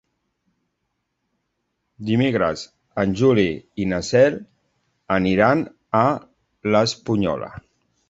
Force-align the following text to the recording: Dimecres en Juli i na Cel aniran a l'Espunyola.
Dimecres 2.07 2.65
en 3.05 3.15
Juli 3.21 3.45
i 3.85 3.87
na 3.93 4.03
Cel 4.11 4.41
aniran 5.21 5.65
a 6.05 6.07
l'Espunyola. 6.75 7.57